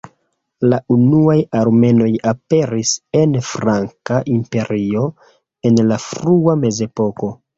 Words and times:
La 0.69 0.77
unuaj 0.93 1.35
armenoj 1.59 2.07
aperis 2.31 2.93
en 3.19 3.37
Franka 3.51 4.19
imperio 4.39 5.05
en 5.71 5.79
la 5.91 6.03
frua 6.09 6.57
mezepoko. 6.65 7.33